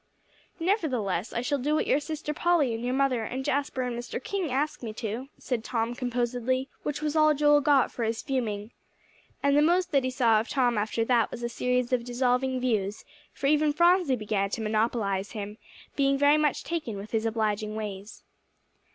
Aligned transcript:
"Nevertheless, 0.59 1.31
I 1.31 1.41
shall 1.41 1.59
do 1.59 1.75
what 1.75 1.85
your 1.85 1.99
sister 1.99 2.33
Polly 2.33 2.73
and 2.73 2.83
your 2.83 2.91
mother 2.95 3.23
and 3.23 3.45
Jasper 3.45 3.83
and 3.83 3.95
Mr. 3.95 4.23
King 4.23 4.49
ask 4.49 4.81
me 4.81 4.93
to 4.93 5.07
do," 5.07 5.29
said 5.37 5.63
Tom 5.63 5.93
composedly, 5.93 6.67
which 6.81 7.03
was 7.03 7.15
all 7.15 7.35
Joel 7.35 7.61
got 7.61 7.91
for 7.91 8.03
his 8.03 8.23
fuming. 8.23 8.71
And 9.43 9.55
the 9.55 9.61
most 9.61 9.91
that 9.91 10.03
he 10.03 10.09
saw 10.09 10.39
of 10.39 10.49
Tom 10.49 10.75
after 10.75 11.05
that 11.05 11.29
was 11.29 11.43
a 11.43 11.49
series 11.49 11.93
of 11.93 12.03
dissolving 12.03 12.59
views, 12.59 13.05
for 13.31 13.45
even 13.45 13.73
Phronsie 13.73 14.15
began 14.15 14.49
to 14.49 14.61
monopolize 14.61 15.33
him, 15.33 15.59
being 15.95 16.17
very 16.17 16.35
much 16.37 16.63
taken 16.63 16.97
with 16.97 17.11
his 17.11 17.27
obliging 17.27 17.75
ways. 17.75 18.23